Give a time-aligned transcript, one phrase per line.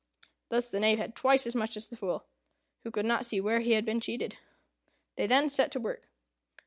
[0.49, 2.25] Thus the Knave had twice as much as the Fool,
[2.81, 4.35] who could not see where he had been cheated.
[5.15, 6.07] They then set to work.